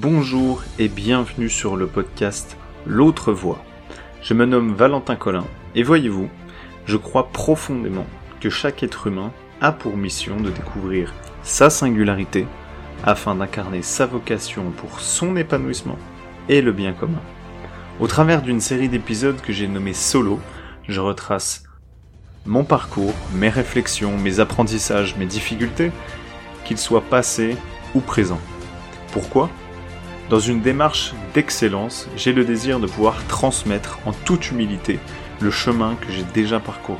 [0.00, 2.56] Bonjour et bienvenue sur le podcast
[2.86, 3.64] L'autre voix.
[4.22, 6.28] Je me nomme Valentin Collin et voyez-vous,
[6.86, 8.06] je crois profondément
[8.40, 12.46] que chaque être humain a pour mission de découvrir sa singularité
[13.02, 15.98] afin d'incarner sa vocation pour son épanouissement
[16.48, 17.22] et le bien commun.
[17.98, 20.38] Au travers d'une série d'épisodes que j'ai nommé Solo,
[20.86, 21.64] je retrace
[22.46, 25.90] mon parcours, mes réflexions, mes apprentissages, mes difficultés,
[26.64, 27.56] qu'ils soient passés
[27.96, 28.40] ou présents.
[29.10, 29.50] Pourquoi?
[30.30, 34.98] Dans une démarche d'excellence, j'ai le désir de pouvoir transmettre en toute humilité
[35.40, 36.98] le chemin que j'ai déjà parcouru.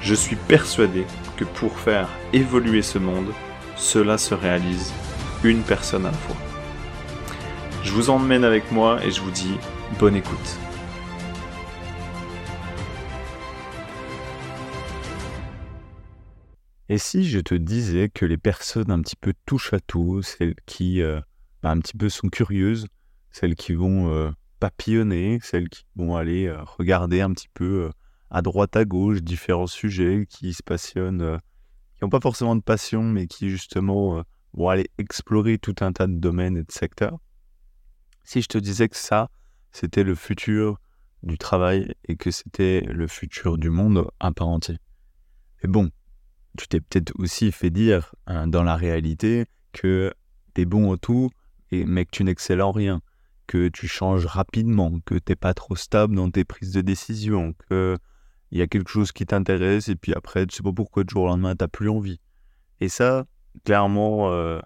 [0.00, 1.06] Je suis persuadé
[1.36, 3.32] que pour faire évoluer ce monde,
[3.76, 4.92] cela se réalise
[5.44, 6.36] une personne à la fois.
[7.84, 9.54] Je vous emmène avec moi et je vous dis
[10.00, 10.58] bonne écoute.
[16.88, 20.54] Et si je te disais que les personnes un petit peu touche à tout, celles
[20.66, 21.20] qui euh,
[21.62, 22.86] bah, un petit peu sont curieuses,
[23.30, 24.30] celles qui vont euh,
[24.60, 27.90] papillonner, celles qui vont aller euh, regarder un petit peu
[28.30, 31.38] à droite à gauche différents sujets, qui se passionnent,
[31.96, 36.06] qui n'ont pas forcément de passion, mais qui justement vont aller explorer tout un tas
[36.06, 37.18] de domaines et de secteurs.
[38.24, 39.30] Si je te disais que ça,
[39.72, 40.78] c'était le futur
[41.22, 44.78] du travail et que c'était le futur du monde à part entier.
[45.62, 45.90] Et bon,
[46.56, 50.12] tu t'es peut-être aussi fait dire hein, dans la réalité que
[50.54, 51.30] tu es bon au tout,
[51.70, 53.00] et, mais que tu n'excelles en rien,
[53.46, 57.96] que tu changes rapidement, que t'es pas trop stable dans tes prises de décision, que
[58.50, 61.12] il y a quelque chose qui t'intéresse et puis après, tu sais pas pourquoi du
[61.12, 62.18] jour au lendemain, t'as plus envie.
[62.80, 63.26] Et ça,
[63.64, 64.58] clairement, euh,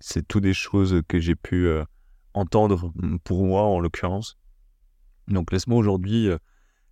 [0.00, 1.84] c'est tout des choses que j'ai pu euh,
[2.32, 4.36] entendre pour moi en l'occurrence.
[5.28, 6.38] Donc laisse-moi aujourd'hui euh,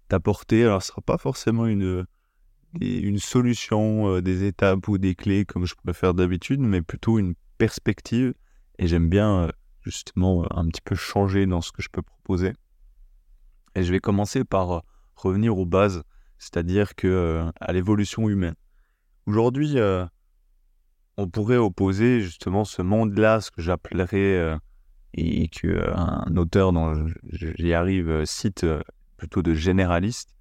[0.09, 2.07] t'apporter, alors ce sera pas forcément une
[2.81, 7.35] une solution, euh, des étapes ou des clés comme je faire d'habitude, mais plutôt une
[7.59, 8.35] perspective.
[8.83, 9.49] Et j'aime bien euh,
[9.83, 12.53] justement euh, un petit peu changer dans ce que je peux proposer.
[13.77, 14.83] Et je vais commencer par
[15.15, 16.03] revenir aux bases,
[16.37, 18.57] c'est-à-dire que à l'évolution humaine.
[19.27, 19.77] Aujourd'hui,
[21.17, 24.59] on pourrait opposer justement ce monde-là, ce que j'appellerais
[25.15, 28.67] et que un auteur dont j'y arrive cite
[29.17, 30.35] plutôt de généraliste,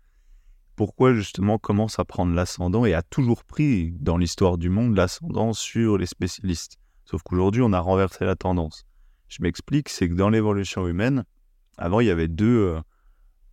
[0.76, 5.54] pourquoi justement commence à prendre l'ascendant et a toujours pris dans l'histoire du monde l'ascendant
[5.54, 6.82] sur les spécialistes?
[7.12, 8.86] Sauf qu'aujourd'hui, on a renversé la tendance.
[9.28, 11.26] Je m'explique, c'est que dans l'évolution humaine,
[11.78, 12.82] avant, il y avait deux, euh,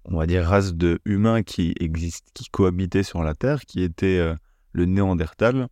[0.04, 4.18] on va dire, races de humains qui existent, qui cohabitaient sur la Terre, qui étaient
[4.18, 4.36] euh,
[4.70, 5.66] le Néandertal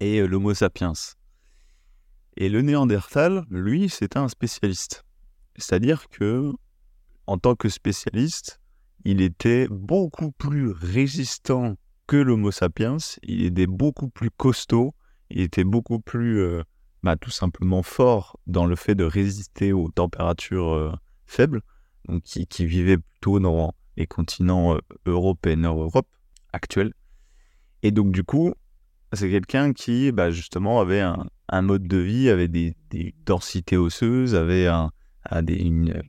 [0.00, 0.94] et euh, l'Homo sapiens.
[2.38, 5.04] Et le Néandertal, lui, c'était un spécialiste.
[5.56, 6.52] C'est-à-dire que,
[7.26, 8.60] en tant que spécialiste,
[9.04, 14.94] il était beaucoup plus résistant que l'Homo sapiens, il était beaucoup plus costaud,
[15.32, 16.62] il était beaucoup plus euh,
[17.02, 20.92] bah, tout simplement fort dans le fait de résister aux températures euh,
[21.26, 21.62] faibles,
[22.08, 26.08] donc qui, vivait plutôt dans les continents euh, Europe et Nord-Europe
[26.52, 26.92] actuels.
[27.82, 28.54] Et donc du coup,
[29.12, 32.74] c'est quelqu'un qui bah, justement avait un, mode de vie, avait des,
[33.26, 34.66] densités osseuses, avait
[35.30, 36.02] une,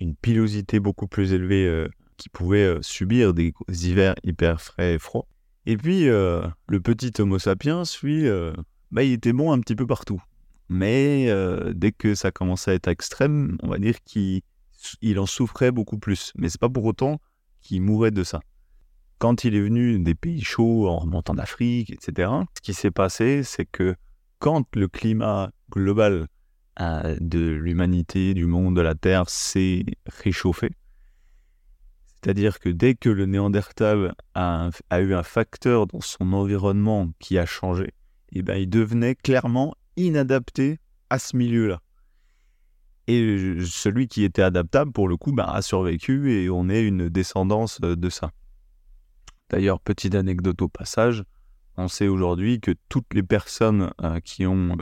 [0.00, 1.88] une, pilosité beaucoup plus élevée
[2.20, 5.26] qui pouvait euh, subir des hivers hyper frais et froids.
[5.64, 8.52] Et puis, euh, le petit Homo sapiens, lui, euh,
[8.90, 10.22] bah, il était bon un petit peu partout.
[10.68, 11.28] Mais
[11.74, 14.42] dès que ça commençait à être extrême, on va dire qu'il
[15.18, 16.32] en souffrait beaucoup plus.
[16.36, 17.20] Mais c'est pas pour autant
[17.60, 18.40] qu'il mourait de ça.
[19.18, 23.42] Quand il est venu des pays chauds, en remontant d'Afrique, etc., ce qui s'est passé,
[23.42, 23.96] c'est que
[24.38, 26.28] quand le climat global
[26.78, 30.70] de l'humanité, du monde, de la Terre s'est réchauffé,
[32.22, 37.46] c'est-à-dire que dès que le Néandertal a, eu un facteur dans son environnement qui a
[37.46, 37.92] changé,
[38.32, 41.80] eh ben, il devenait clairement inadapté à ce milieu-là.
[43.06, 47.08] Et celui qui était adaptable, pour le coup, ben, a survécu et on est une
[47.08, 48.30] descendance de ça.
[49.50, 51.24] D'ailleurs, petite anecdote au passage,
[51.76, 54.76] on sait aujourd'hui que toutes les personnes euh, qui ont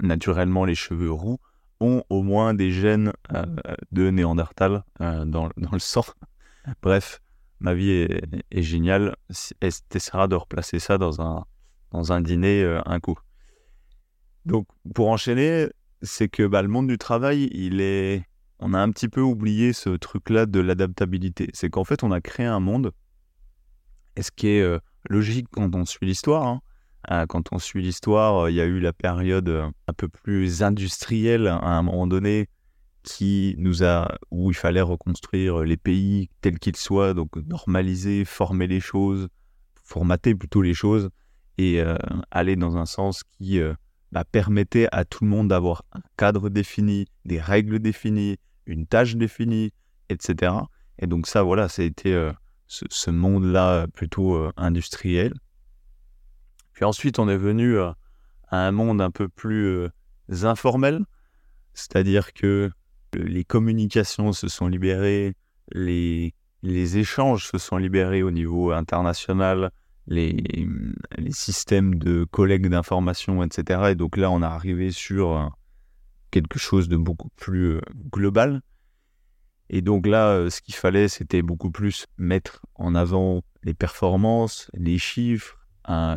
[0.00, 1.38] naturellement les cheveux roux
[1.80, 3.44] ont au moins des gènes euh,
[3.90, 6.04] de Néandertal euh, dans, dans, le sang.
[6.82, 7.20] Bref,
[7.58, 9.16] ma vie est, géniale.
[9.60, 11.44] Essaiera de replacer ça dans un,
[11.92, 13.18] dans un dîner euh, un coup.
[14.44, 15.68] Donc, pour enchaîner,
[16.02, 18.24] c'est que bah, le monde du travail, il est.
[18.58, 21.48] On a un petit peu oublié ce truc-là de l'adaptabilité.
[21.52, 22.92] C'est qu'en fait, on a créé un monde.
[24.16, 24.78] Et ce qui est euh,
[25.08, 26.46] logique quand on suit l'histoire.
[26.46, 26.60] Hein.
[27.10, 31.48] Euh, quand on suit l'histoire, il y a eu la période un peu plus industrielle
[31.48, 32.48] à un moment donné
[33.02, 38.68] qui nous a, où il fallait reconstruire les pays tels qu'ils soient, donc normaliser, former
[38.68, 39.28] les choses,
[39.82, 41.10] formater plutôt les choses,
[41.58, 41.96] et euh,
[42.30, 43.74] aller dans un sens qui euh,
[44.10, 49.16] bah, permettait à tout le monde d'avoir un cadre défini, des règles définies, une tâche
[49.16, 49.72] définie,
[50.08, 50.52] etc.
[50.98, 52.32] Et donc ça, voilà, ça a été euh,
[52.66, 55.34] ce, monde-là plutôt industriel.
[56.72, 57.96] Puis ensuite, on est venu à
[58.50, 59.88] un monde un peu plus
[60.42, 61.04] informel,
[61.74, 62.70] c'est-à-dire que
[63.14, 65.34] les communications se sont libérées,
[65.72, 69.70] les, les échanges se sont libérés au niveau international,
[70.06, 70.66] les,
[71.30, 73.90] systèmes de collecte d'informations, etc.
[73.90, 75.50] Et donc là, on est arrivé sur
[76.30, 78.62] quelque chose de beaucoup plus euh, global.
[79.70, 84.70] Et donc là, euh, ce qu'il fallait, c'était beaucoup plus mettre en avant les performances,
[84.74, 85.58] les chiffres,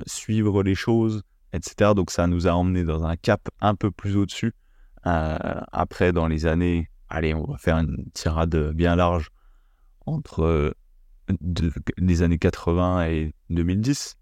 [0.06, 1.24] suivre les choses,
[1.54, 1.92] etc.
[1.96, 4.54] Donc ça nous a emmené dans un cap un peu plus au-dessus.
[5.06, 9.30] Euh, après, dans les années, allez, on va faire une tirade bien large
[10.06, 10.76] entre
[11.98, 14.18] les années 80 et 2010.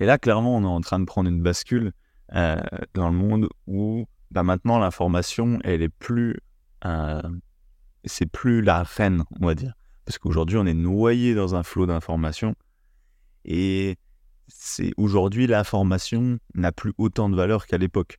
[0.00, 1.92] Et là, clairement, on est en train de prendre une bascule
[2.34, 2.60] euh,
[2.94, 6.36] dans le monde où bah, maintenant l'information, elle est plus,
[6.84, 7.22] euh,
[8.04, 11.86] c'est plus la reine, on va dire, parce qu'aujourd'hui, on est noyé dans un flot
[11.86, 12.54] d'informations
[13.44, 13.96] et
[14.48, 18.18] c'est aujourd'hui l'information n'a plus autant de valeur qu'à l'époque.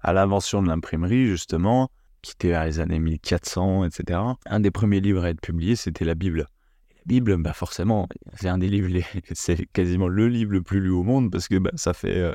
[0.00, 1.90] À l'invention de l'imprimerie, justement,
[2.26, 4.18] qui était vers les années 1400, etc.
[4.46, 6.48] Un des premiers livres à être publié, c'était la Bible.
[6.96, 8.88] la Bible, bah forcément, c'est un des livres,
[9.32, 12.32] c'est quasiment le livre le plus lu au monde parce que bah, ça fait euh,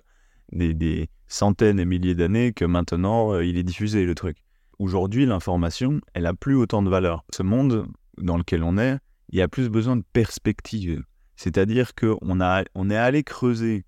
[0.53, 4.37] des, centaines et milliers d'années que maintenant euh, il est diffusé le truc.
[4.79, 7.25] Aujourd'hui, l'information, elle a plus autant de valeur.
[7.33, 7.85] Ce monde
[8.17, 8.97] dans lequel on est,
[9.29, 11.03] il y a plus besoin de perspective.
[11.35, 13.85] C'est-à-dire qu'on on est allé creuser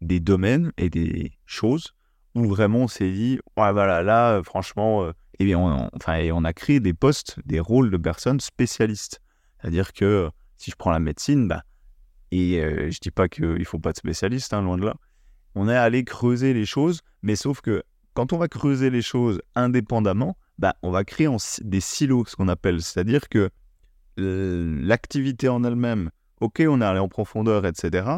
[0.00, 1.94] des domaines et des choses
[2.34, 6.44] où vraiment on s'est dit, ouais, voilà, là, franchement, euh, et bien on, enfin, on
[6.44, 9.20] a créé des postes, des rôles de personnes spécialistes.
[9.60, 11.62] C'est-à-dire que si je prends la médecine, bah,
[12.30, 14.94] et euh, je dis pas qu'il ne faut pas de spécialistes, hein, loin de là,
[15.54, 17.82] on est allé creuser les choses, mais sauf que
[18.14, 21.28] quand on va creuser les choses indépendamment, bah, on va créer
[21.62, 22.82] des silos, ce qu'on appelle.
[22.82, 23.50] C'est-à-dire que
[24.16, 26.10] l'activité en elle-même,
[26.40, 28.08] ok, on est allé en profondeur, etc.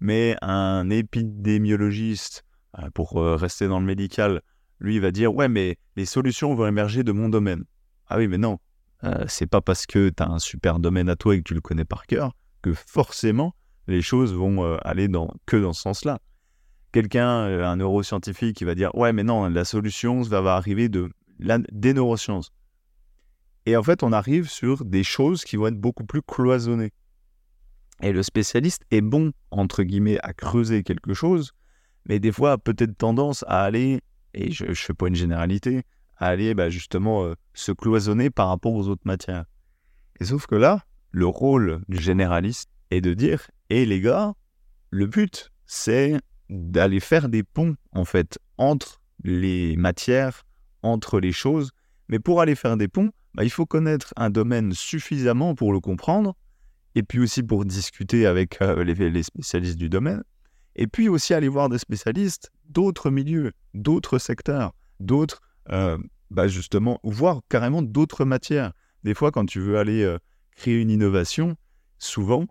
[0.00, 2.44] Mais un épidémiologiste,
[2.78, 4.42] euh, pour euh, rester dans le médical,
[4.82, 7.64] lui, il va dire Ouais, mais les solutions vont émerger de mon domaine.
[8.08, 8.58] Ah oui, mais non.
[9.04, 11.54] Euh, c'est pas parce que tu as un super domaine à toi et que tu
[11.54, 12.32] le connais par cœur
[12.62, 13.54] que forcément
[13.88, 15.08] les choses vont euh, aller
[15.46, 16.20] que dans ce sens-là.
[16.92, 21.10] Quelqu'un, euh, un neuroscientifique, qui va dire Ouais, mais non, la solution va, arriver de
[21.38, 22.50] la, des neurosciences.
[23.66, 26.92] Et en fait, on arrive sur des choses qui vont être beaucoup plus cloisonnées.
[28.02, 31.52] Et le spécialiste est bon, entre guillemets, à creuser quelque chose,
[32.06, 34.00] mais des fois a peut-être tendance à aller
[34.34, 35.82] et je ne fais pas une généralité,
[36.16, 39.44] à aller bah, justement euh, se cloisonner par rapport aux autres matières.
[40.20, 44.34] Et sauf que là, le rôle du généraliste est de dire Et les gars,
[44.90, 46.18] le but, c'est
[46.48, 50.44] d'aller faire des ponts, en fait, entre les matières,
[50.82, 51.72] entre les choses.
[52.08, 55.80] Mais pour aller faire des ponts, bah, il faut connaître un domaine suffisamment pour le
[55.80, 56.36] comprendre,
[56.94, 60.22] et puis aussi pour discuter avec euh, les spécialistes du domaine,
[60.76, 65.40] et puis aussi aller voir des spécialistes d'autres milieux, d'autres secteurs, d'autres,
[65.70, 65.98] euh,
[66.30, 68.72] bah justement, voire carrément d'autres matières.
[69.04, 70.18] Des fois, quand tu veux aller euh,
[70.56, 71.56] créer une innovation,
[71.98, 72.46] souvent,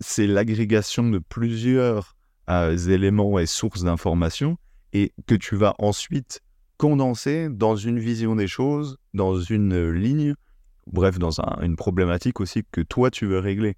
[0.00, 2.16] c'est l'agrégation de plusieurs
[2.50, 4.58] euh, éléments et sources d'informations
[4.92, 6.40] et que tu vas ensuite
[6.76, 10.34] condenser dans une vision des choses, dans une ligne,
[10.88, 13.76] bref, dans une problématique aussi que toi, tu veux régler.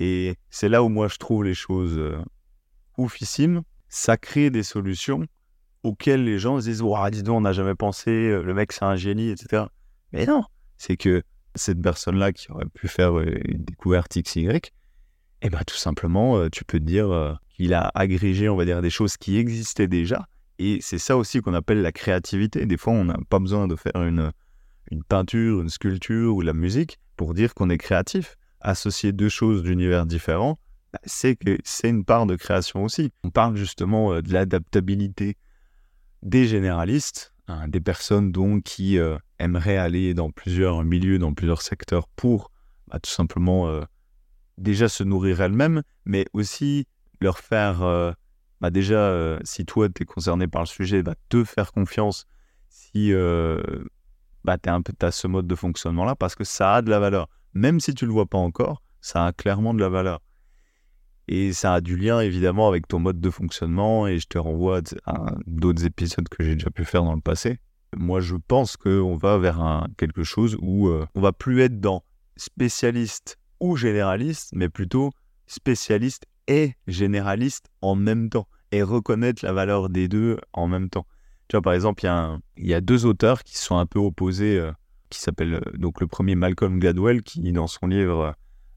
[0.00, 2.00] Et c'est là où moi, je trouve les choses
[2.96, 5.26] oufissimes, ça crée des solutions
[5.82, 8.72] auxquelles les gens se disent Ouah, dis donc, on n'a jamais pensé, euh, le mec
[8.72, 9.64] c'est un génie, etc.
[10.12, 10.42] Mais non,
[10.78, 11.22] c'est que
[11.54, 14.48] cette personne-là qui aurait pu faire euh, une découverte XY,
[15.42, 18.80] eh ben, tout simplement, euh, tu peux te dire qu'il a agrégé, on va dire,
[18.80, 20.26] des choses qui existaient déjà.
[20.58, 22.64] Et c'est ça aussi qu'on appelle la créativité.
[22.64, 24.32] Des fois, on n'a pas besoin de faire une,
[24.90, 28.36] une peinture, une sculpture ou la musique pour dire qu'on est créatif.
[28.60, 30.58] Associer deux choses d'univers différents,
[31.04, 33.12] c'est que c'est une part de création aussi.
[33.24, 35.36] On parle justement euh, de l'adaptabilité
[36.22, 41.62] des généralistes, hein, des personnes donc qui euh, aimeraient aller dans plusieurs milieux, dans plusieurs
[41.62, 42.50] secteurs pour
[42.88, 43.82] bah, tout simplement euh,
[44.58, 46.86] déjà se nourrir elles-mêmes, mais aussi
[47.20, 47.80] leur faire,
[48.60, 52.26] bah, déjà, si toi tu es concerné par le sujet, te faire confiance
[52.68, 53.12] si
[54.44, 57.28] bah, tu as ce mode de fonctionnement-là, parce que ça a de la valeur.
[57.54, 60.20] Même si tu ne le vois pas encore, ça a clairement de la valeur.
[61.28, 64.80] Et ça a du lien évidemment avec ton mode de fonctionnement et je te renvoie
[65.06, 67.58] à d'autres épisodes que j'ai déjà pu faire dans le passé.
[67.96, 72.02] Moi je pense qu'on va vers quelque chose où euh, on va plus être dans
[72.36, 75.12] spécialiste ou généraliste, mais plutôt
[75.46, 78.48] spécialiste et généraliste en même temps.
[78.72, 81.06] et reconnaître la valeur des deux en même temps.
[81.48, 82.04] Tu vois, par exemple,
[82.56, 84.72] il y, a deux auteurs qui sont un peu opposés, euh,
[85.10, 88.34] qui s'appellent euh, donc le premier Malcolm Gladwell, qui dans son livre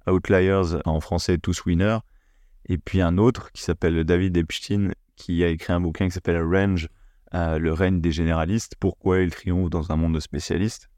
[0.07, 1.99] euh, Outliers, en français Tous Winners,
[2.67, 6.41] et puis un autre qui s'appelle David Epstein, qui a écrit un bouquin qui s'appelle
[6.41, 6.87] Range,
[7.33, 10.89] le règne des généralistes, pourquoi ils triomphent dans un monde de spécialistes.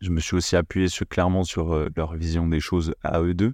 [0.00, 3.52] Je me suis aussi appuyé clairement sur leur vision des choses à eux deux.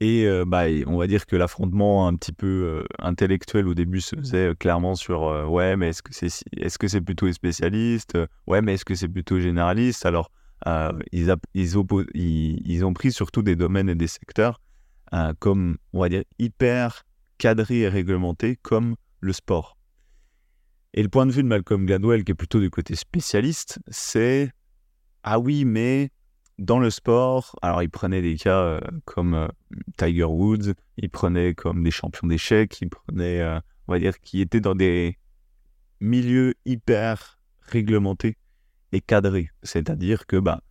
[0.00, 4.54] Et bah, on va dire que l'affrontement un petit peu intellectuel au début se faisait
[4.58, 8.74] clairement sur ouais, mais est-ce que c'est est-ce que c'est plutôt les spécialistes Ouais, mais
[8.74, 10.04] est-ce que c'est plutôt généraliste?
[10.04, 10.30] Alors
[11.12, 14.60] ils, ont pris surtout des domaines et des secteurs
[15.38, 17.04] comme on va dire hyper
[17.38, 19.76] cadrés et réglementés comme le sport.
[20.94, 24.50] Et le point de vue de Malcolm Gladwell, qui est plutôt du côté spécialiste, c'est
[25.22, 26.10] ah oui, mais
[26.58, 29.48] dans le sport, alors il prenait des cas euh, comme euh,
[29.98, 34.40] Tiger Woods, il prenait comme des champions d'échecs, il prenait, euh, on va dire, qui
[34.40, 35.18] étaient dans des
[36.00, 38.36] milieux hyper réglementés
[38.92, 39.50] et cadrés.
[39.62, 40.62] C'est-à-dire que bah,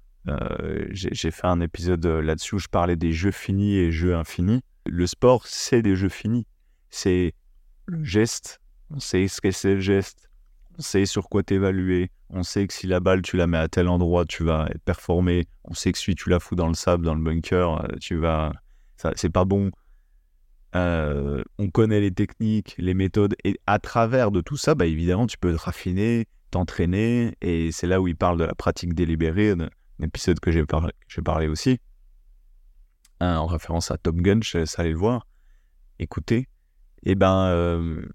[0.92, 4.62] j'ai fait un épisode là-dessus où je parlais des jeux finis et jeux infinis.
[4.86, 6.46] Le sport, c'est des jeux finis.
[6.90, 7.34] C'est
[7.86, 10.30] le geste, on sait ce que c'est le geste,
[10.78, 13.68] on sait sur quoi t'évaluer, on sait que si la balle tu la mets à
[13.68, 16.74] tel endroit, tu vas être performé, on sait que si tu la fous dans le
[16.74, 18.52] sable, dans le bunker, euh, tu vas,
[19.16, 19.72] c'est pas bon.
[20.76, 25.28] Euh, on connaît les techniques, les méthodes, et à travers de tout ça, bah, évidemment,
[25.28, 29.56] tu peux te raffiner, t'entraîner, et c'est là où il parle de la pratique délibérée,
[30.02, 31.80] épisode que j'ai parlé, aussi,
[33.20, 35.28] hein, en référence à Top Gun, je aller le voir,
[36.00, 36.48] écoutez,
[37.04, 38.06] et ben euh,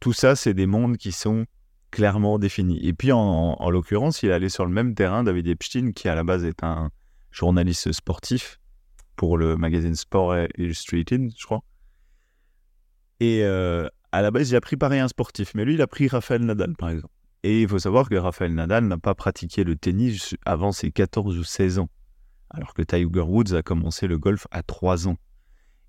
[0.00, 1.46] tout ça, c'est des mondes qui sont
[1.90, 2.80] clairement définis.
[2.86, 6.14] Et puis, en, l'occurrence, il est allé sur le même terrain, David Epstein, qui à
[6.14, 6.90] la base est un
[7.30, 8.58] journaliste sportif
[9.16, 11.62] pour le magazine Sport Illustrated, je crois.
[13.20, 15.86] Et euh, à la base, il a pris pareil un sportif, mais lui, il a
[15.86, 17.14] pris Rafael Nadal, par exemple.
[17.42, 21.38] Et il faut savoir que Rafael Nadal n'a pas pratiqué le tennis avant ses 14
[21.38, 21.88] ou 16 ans,
[22.50, 25.16] alors que Tiger Woods a commencé le golf à 3 ans.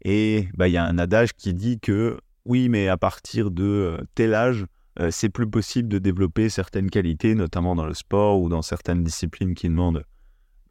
[0.04, 3.64] Et bah, il y a un adage qui dit que oui, mais à partir de
[3.64, 4.66] euh, tel âge,
[5.00, 9.04] euh, c'est plus possible de développer certaines qualités, notamment dans le sport ou dans certaines
[9.04, 10.04] disciplines qui demandent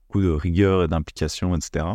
[0.07, 1.87] beaucoup de rigueur et d'implication, etc.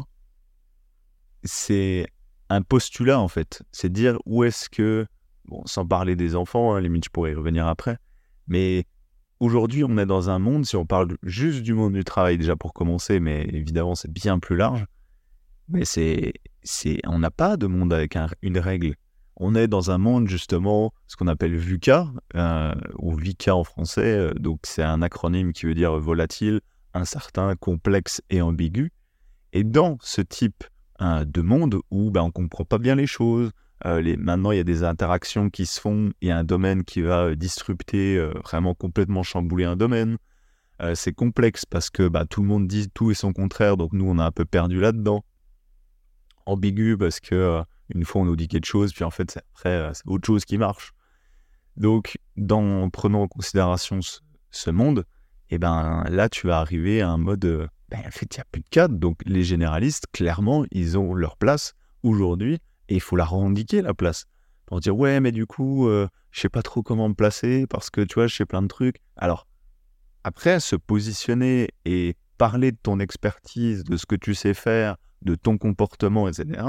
[1.44, 2.08] C'est
[2.50, 5.06] un postulat en fait, c'est dire où est-ce que,
[5.46, 7.98] bon, sans parler des enfants, hein, limite je pourrais y revenir après,
[8.48, 8.86] mais
[9.40, 12.56] aujourd'hui on est dans un monde, si on parle juste du monde du travail déjà
[12.56, 14.86] pour commencer, mais évidemment c'est bien plus large,
[15.70, 18.96] mais c'est, c'est, on n'a pas de monde avec une règle
[19.40, 24.18] on est dans un monde justement, ce qu'on appelle VUCA, euh, ou VICA en français,
[24.18, 26.62] euh, donc c'est un acronyme qui veut dire volatile,
[26.94, 28.92] incertain, complexe et ambigu.
[29.54, 30.64] Et dans ce type
[31.02, 33.52] euh, de monde où ben, on ne comprend pas bien les choses,
[33.86, 36.84] les, maintenant il y a des interactions qui se font, il y a un domaine
[36.84, 40.18] qui va disrupter, vraiment complètement chambouler un domaine.
[40.96, 44.06] c'est complexe parce que bah, tout le monde dit tout et son contraire, donc nous
[44.06, 45.24] on a un peu perdu là-dedans.
[46.46, 49.92] Ambigu parce que une fois, on nous dit quelque chose, puis en fait, après, euh,
[49.94, 50.94] c'est autre chose qui marche.
[51.78, 54.00] Donc, dans prenant en considération
[54.52, 55.06] ce, monde,
[55.50, 57.46] eh ben là, tu vas arriver à un mode.
[57.46, 58.98] Euh, ben, en fait, il n'y a plus de cadre.
[58.98, 63.94] Donc, les généralistes, clairement, ils ont leur place aujourd'hui et il faut la revendiquer, la
[63.94, 64.26] place.
[64.66, 67.90] Pour dire, ouais, mais du coup, euh, je sais pas trop comment me placer parce
[67.90, 68.98] que tu vois, je sais plein de trucs.
[69.16, 69.48] Alors,
[70.24, 75.36] après, se positionner et parler de ton expertise, de ce que tu sais faire, de
[75.36, 76.62] ton comportement, etc.,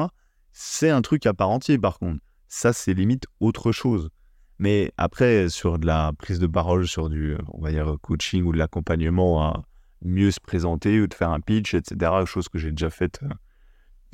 [0.53, 2.21] c'est un truc à part entier, par contre.
[2.49, 4.11] Ça, c'est limite autre chose.
[4.59, 8.53] Mais après, sur de la prise de parole, sur du, on va dire, coaching ou
[8.53, 9.63] de l'accompagnement à
[10.03, 13.29] mieux se présenter ou de faire un pitch, etc., chose que j'ai déjà faite, euh,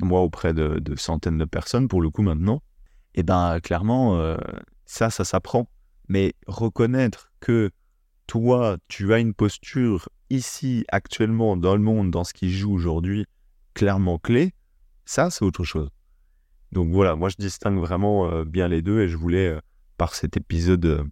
[0.01, 2.61] moi, auprès de, centaines de personnes, pour le coup, maintenant,
[3.13, 4.35] et eh ben clairement, euh,
[4.85, 5.69] ça, ça s'apprend.
[6.09, 7.71] Mais reconnaître que
[8.27, 13.25] toi, tu as une posture ici, actuellement, dans le monde, dans ce qui joue aujourd'hui,
[13.73, 14.53] clairement clé,
[15.05, 15.89] ça, c'est autre chose.
[16.73, 19.59] Donc voilà, moi je distingue vraiment euh, bien les deux et je voulais, euh,
[19.97, 21.07] par cet épisode,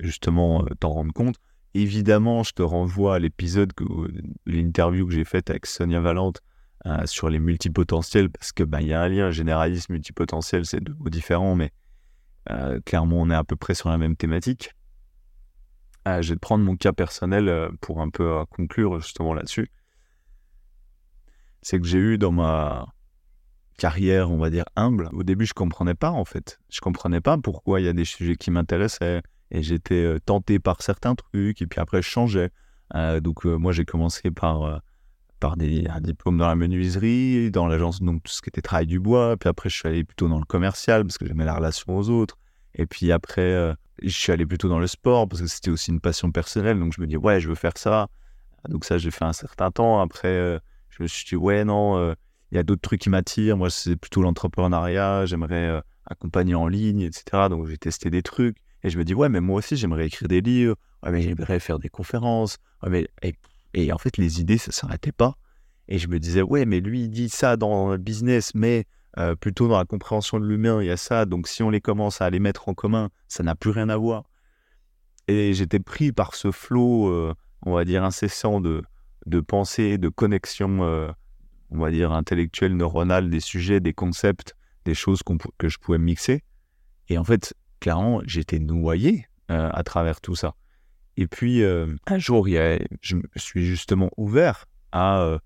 [0.00, 1.36] justement, t'en rendre compte.
[1.74, 3.72] Évidemment, je te renvoie à l'épisode,
[4.46, 6.40] l'interview que j'ai faite avec Sonia Valente
[7.04, 11.10] sur les multipotentiels, parce que ben, y a un lien généraliste multipotentiel, c'est deux mots
[11.10, 11.70] différents, mais
[12.84, 14.74] clairement on est à peu près sur la même thématique.
[16.06, 19.70] je vais prendre mon cas personnel pour un peu conclure justement là-dessus.
[21.62, 22.92] C'est que j'ai eu dans ma
[23.82, 26.60] carrière, on va dire, humble, au début, je comprenais pas, en fait.
[26.70, 29.22] Je comprenais pas pourquoi il y a des sujets qui m'intéressaient.
[29.50, 32.50] Et j'étais euh, tenté par certains trucs, et puis après, je changeais.
[32.94, 34.80] Euh, donc, euh, moi, j'ai commencé par,
[35.42, 38.86] par des, un diplôme dans la menuiserie, dans l'agence, donc tout ce qui était travail
[38.86, 39.36] du bois.
[39.36, 42.10] Puis après, je suis allé plutôt dans le commercial parce que j'aimais la relation aux
[42.10, 42.38] autres.
[42.76, 45.90] Et puis après, euh, je suis allé plutôt dans le sport parce que c'était aussi
[45.90, 46.78] une passion personnelle.
[46.78, 48.06] Donc je me dis, ouais, je veux faire ça.
[48.68, 50.00] Donc ça, j'ai fait un certain temps.
[50.00, 52.14] Après, euh, je me suis dit, ouais, non, euh,
[52.52, 53.56] il y a d'autres trucs qui m'attirent.
[53.56, 55.26] Moi, c'est plutôt l'entrepreneuriat.
[55.26, 57.48] J'aimerais accompagner en ligne, etc.
[57.50, 58.58] Donc j'ai testé des trucs.
[58.84, 60.76] Et je me dis, ouais, mais moi aussi, j'aimerais écrire des livres.
[61.02, 62.58] Ouais, mais j'aimerais faire des conférences.
[62.84, 63.08] Ouais, mais...
[63.92, 65.36] en fait, les idées, ça s'arrêtait pas.
[65.88, 68.86] Et je me disais, ouais, mais lui, il dit ça dans le business, mais
[69.18, 71.26] euh, plutôt dans la compréhension de l'humain, il y a ça.
[71.26, 73.96] Donc si on les commence à les mettre en commun, ça n'a plus rien à
[73.96, 74.24] voir.
[75.28, 78.82] Et j'étais pris par ce flot, euh, on va dire, incessant de,
[79.26, 81.10] de pensée, de connexion, euh,
[81.70, 85.20] on va dire, intellectuelle, neuronale, des sujets, des concepts, des choses
[85.58, 86.42] que je pouvais mixer.
[87.08, 90.54] Et en fait, clairement, j'étais noyé à travers tout ça.
[91.16, 95.38] Et puis, un jour, il y a, je me suis justement ouvert à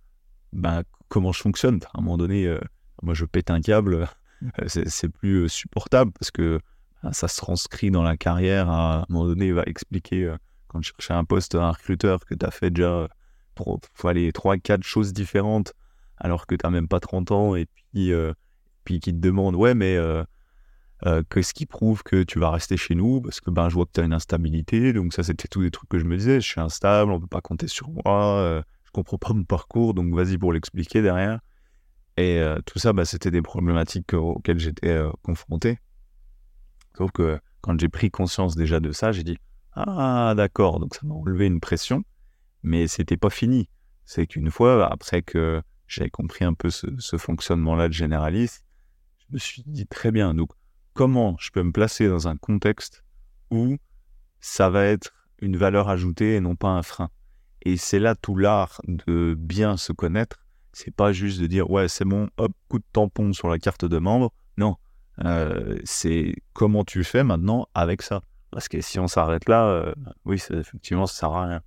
[0.53, 1.81] ben, comment je fonctionne.
[1.93, 2.57] À un moment donné,
[3.03, 4.09] moi je pète un câble,
[4.61, 6.61] euh, c'est plus euh, supportable parce que
[7.03, 8.69] ben, ça se transcrit dans la carrière.
[8.71, 10.37] À un moment donné, il va expliquer euh,
[10.69, 13.09] quand je cherchais un poste à un recruteur que tu as fait déjà
[13.55, 15.73] pour, aller 3-4 choses différentes
[16.19, 18.13] alors que tu n'as même pas 30 ans et puis,
[18.85, 19.99] puis qui te demande Ouais, mais
[21.03, 23.93] qu'est-ce qui prouve que tu vas rester chez nous Parce que ben, je vois que
[23.95, 24.93] tu as une instabilité.
[24.93, 27.21] Donc, ça, c'était tous des trucs que je me disais Je suis instable, on ne
[27.21, 31.41] peut pas compter sur moi, je comprends pas mon parcours, donc vas-y pour l'expliquer derrière.
[32.17, 35.79] Et euh, tout ça, bah, c'était des problématiques auxquelles j'étais euh, confronté.
[36.97, 39.37] Sauf que quand j'ai pris conscience déjà de ça, j'ai dit
[39.73, 42.05] Ah, d'accord, donc ça m'a enlevé une pression,
[42.63, 43.69] mais c'était pas fini.
[44.07, 48.65] C'est qu'une fois, après que j'avais compris un peu ce, fonctionnement-là de généraliste,
[49.19, 50.51] je me suis dit très bien, donc
[50.97, 53.05] comment je peux me placer dans un contexte
[53.51, 53.77] où
[54.41, 57.11] ça va être une valeur ajoutée et non pas un frein.
[57.63, 61.89] Et c'est là tout l'art de bien se connaître c'est pas juste de dire ouais
[61.89, 64.31] c'est bon, hop, coup de tampon sur la carte de membre.
[64.59, 64.77] Non,
[65.25, 68.21] euh, c'est comment tu fais maintenant avec ça.
[68.51, 69.95] Parce que si on s'arrête là, euh,
[70.27, 71.63] oui, effectivement, ça sert à rien.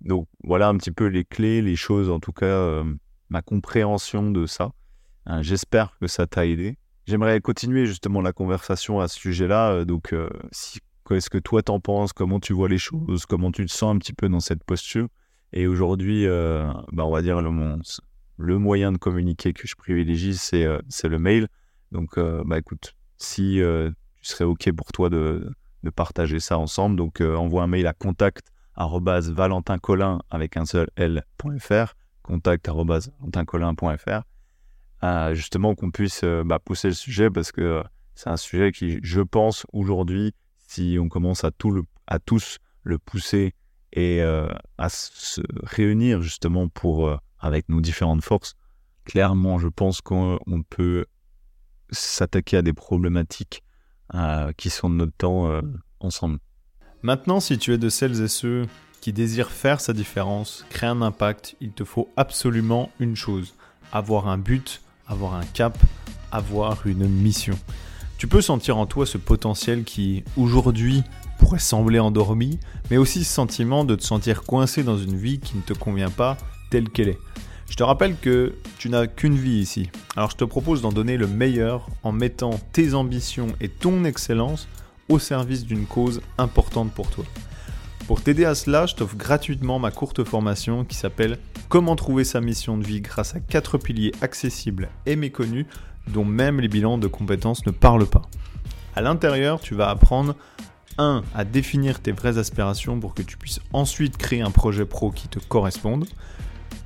[0.00, 2.84] Donc voilà un petit peu les clés, les choses, en tout cas, euh,
[3.30, 4.70] ma compréhension de ça.
[5.40, 6.78] J'espère que ça t'a aidé.
[7.10, 9.84] J'aimerais continuer justement la conversation à ce sujet-là.
[9.84, 10.14] donc,
[10.52, 12.12] si, qu'est-ce que toi t'en penses?
[12.12, 13.26] Comment tu vois les choses?
[13.26, 15.08] Comment tu te sens un petit peu dans cette posture?
[15.52, 16.28] Et aujourd'hui,
[16.92, 21.48] bah, on va dire le, moyen de communiquer que je privilégie, c'est euh, le mail.
[21.90, 25.50] Donc, euh, bah, écoute, si euh, tu serais OK pour toi de,
[25.96, 32.68] partager ça ensemble, donc envoie un mail à contact valentincolin avec un seul l.fr, contact
[35.32, 37.82] justement qu'on puisse bah, pousser le sujet parce que
[38.14, 42.98] c'est un sujet qui, je pense, aujourd'hui, si on commence à, tout à tous le
[42.98, 43.54] pousser
[43.92, 48.54] et à se réunir justement pour avec nos différentes forces,
[49.04, 51.06] clairement, je pense qu'on peut
[51.90, 53.62] s'attaquer à des problématiques
[54.14, 55.62] euh, qui sont de notre temps euh,
[56.00, 56.38] ensemble.
[57.02, 58.66] Maintenant, si tu es de celles et ceux
[59.00, 63.54] qui désirent faire sa différence, créer un impact, il te faut absolument une chose,
[63.92, 65.76] avoir un but, avoir un cap,
[66.32, 67.58] avoir une mission.
[68.16, 71.02] Tu peux sentir en toi ce potentiel qui, aujourd'hui,
[71.38, 72.58] pourrait sembler endormi,
[72.90, 76.10] mais aussi ce sentiment de te sentir coincé dans une vie qui ne te convient
[76.10, 76.36] pas
[76.70, 77.18] telle qu'elle est.
[77.68, 79.90] Je te rappelle que tu n'as qu'une vie ici.
[80.16, 84.68] Alors je te propose d'en donner le meilleur en mettant tes ambitions et ton excellence
[85.08, 87.24] au service d'une cause importante pour toi.
[88.10, 92.40] Pour t'aider à cela, je t'offre gratuitement ma courte formation qui s'appelle Comment trouver sa
[92.40, 95.66] mission de vie grâce à quatre piliers accessibles et méconnus
[96.08, 98.22] dont même les bilans de compétences ne parlent pas.
[98.96, 100.34] À l'intérieur, tu vas apprendre
[100.98, 101.22] 1.
[101.36, 105.28] à définir tes vraies aspirations pour que tu puisses ensuite créer un projet pro qui
[105.28, 106.08] te corresponde.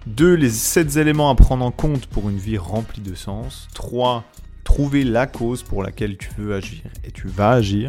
[0.08, 0.34] 2.
[0.34, 3.68] Les 7 éléments à prendre en compte pour une vie remplie de sens.
[3.72, 4.24] 3.
[4.62, 7.88] Trouver la cause pour laquelle tu veux agir et tu vas agir.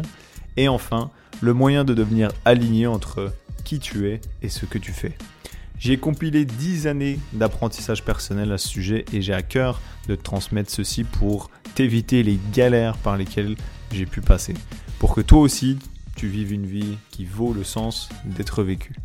[0.56, 3.32] Et enfin, le moyen de devenir aligné entre
[3.64, 5.12] qui tu es et ce que tu fais.
[5.78, 10.22] J'ai compilé 10 années d'apprentissage personnel à ce sujet et j'ai à cœur de te
[10.22, 13.56] transmettre ceci pour t'éviter les galères par lesquelles
[13.92, 14.54] j'ai pu passer.
[14.98, 15.78] Pour que toi aussi,
[16.16, 18.96] tu vives une vie qui vaut le sens d'être vécue.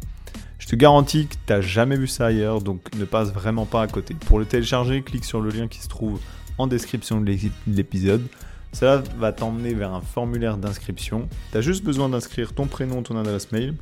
[0.60, 3.82] Je te garantis que tu n'as jamais vu ça ailleurs, donc ne passe vraiment pas
[3.82, 4.14] à côté.
[4.14, 6.22] Pour le télécharger, clique sur le lien qui se trouve
[6.58, 7.36] en description de
[7.68, 8.26] l'épisode.
[8.74, 11.28] Cela va t'emmener vers un formulaire d'inscription.
[11.52, 13.76] Tu as juste besoin d'inscrire ton prénom, ton adresse mail.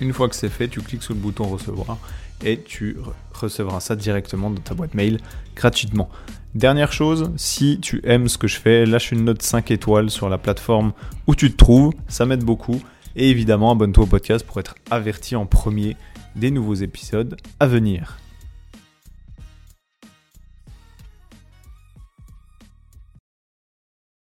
[0.00, 1.98] Une fois que c'est fait, tu cliques sur le bouton recevoir
[2.44, 2.96] et tu
[3.32, 5.18] recevras ça directement dans ta boîte mail
[5.54, 6.08] gratuitement.
[6.54, 10.28] Dernière chose, si tu aimes ce que je fais, lâche une note 5 étoiles sur
[10.28, 10.92] la plateforme
[11.26, 12.82] où tu te trouves, ça m'aide beaucoup.
[13.14, 15.96] Et évidemment, abonne-toi au podcast pour être averti en premier
[16.36, 18.18] des nouveaux épisodes à venir.